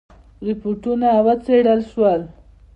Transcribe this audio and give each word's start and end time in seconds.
رپوټونه 0.45 1.09
وڅېړل 1.25 1.79
شول. 1.91 2.21